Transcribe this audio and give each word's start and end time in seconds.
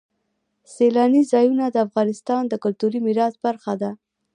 سیلاني 0.73 1.21
ځایونه 1.31 1.65
د 1.71 1.77
افغانستان 1.87 2.41
د 2.47 2.53
کلتوري 2.63 2.99
میراث 3.07 3.33
برخه 3.45 3.73
ده. 3.81 3.91